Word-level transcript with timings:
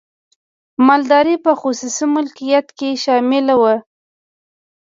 مالداري 0.87 1.35
په 1.45 1.51
خصوصي 1.61 2.05
مالکیت 2.15 2.67
کې 2.77 2.89
شامله 3.03 3.55
وه. 3.61 3.75